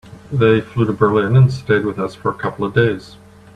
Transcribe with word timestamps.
They 0.31 0.61
flew 0.61 0.85
to 0.85 0.93
Berlin 0.93 1.35
and 1.35 1.53
stayed 1.53 1.85
with 1.85 1.99
us 1.99 2.15
for 2.15 2.31
a 2.31 2.33
couple 2.33 2.65
of 2.65 2.73
days. 2.73 3.17